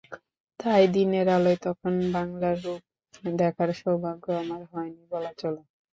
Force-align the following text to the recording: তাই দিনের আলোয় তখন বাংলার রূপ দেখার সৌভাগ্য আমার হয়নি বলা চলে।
তাই 0.59 0.83
দিনের 0.93 1.27
আলোয় 1.29 1.59
তখন 1.61 1.93
বাংলার 2.13 2.55
রূপ 2.63 2.81
দেখার 3.37 3.69
সৌভাগ্য 3.79 4.25
আমার 4.41 4.61
হয়নি 4.71 5.03
বলা 5.11 5.31
চলে। 5.37 5.61